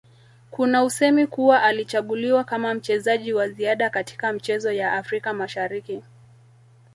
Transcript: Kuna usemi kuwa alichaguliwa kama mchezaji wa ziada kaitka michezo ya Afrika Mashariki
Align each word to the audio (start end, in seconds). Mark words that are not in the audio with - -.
Kuna 0.51 0.83
usemi 0.83 1.27
kuwa 1.27 1.63
alichaguliwa 1.63 2.43
kama 2.43 2.73
mchezaji 2.73 3.33
wa 3.33 3.49
ziada 3.49 3.89
kaitka 3.89 4.33
michezo 4.33 4.71
ya 4.71 4.93
Afrika 4.93 5.33
Mashariki 5.33 6.01